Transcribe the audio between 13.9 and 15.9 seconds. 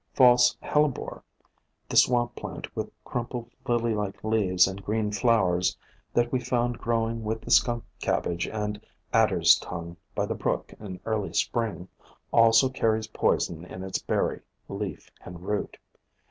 berry, leaf, and root.